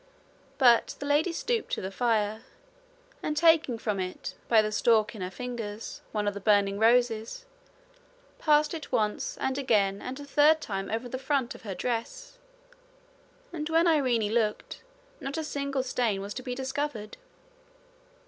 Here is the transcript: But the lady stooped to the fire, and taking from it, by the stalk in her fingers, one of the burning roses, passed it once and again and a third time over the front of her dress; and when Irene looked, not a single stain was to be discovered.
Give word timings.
But 0.57 0.95
the 0.97 1.05
lady 1.05 1.31
stooped 1.31 1.71
to 1.73 1.79
the 1.81 1.91
fire, 1.91 2.41
and 3.21 3.37
taking 3.37 3.77
from 3.77 3.99
it, 3.99 4.33
by 4.47 4.63
the 4.63 4.71
stalk 4.71 5.13
in 5.13 5.21
her 5.21 5.29
fingers, 5.29 6.01
one 6.11 6.27
of 6.27 6.33
the 6.33 6.39
burning 6.39 6.79
roses, 6.79 7.45
passed 8.39 8.73
it 8.73 8.91
once 8.91 9.37
and 9.37 9.59
again 9.59 10.01
and 10.01 10.19
a 10.19 10.25
third 10.25 10.59
time 10.59 10.89
over 10.89 11.07
the 11.07 11.19
front 11.19 11.53
of 11.53 11.61
her 11.61 11.75
dress; 11.75 12.39
and 13.53 13.69
when 13.69 13.85
Irene 13.85 14.33
looked, 14.33 14.81
not 15.19 15.37
a 15.37 15.43
single 15.43 15.83
stain 15.83 16.19
was 16.19 16.33
to 16.33 16.41
be 16.41 16.55
discovered. 16.55 17.17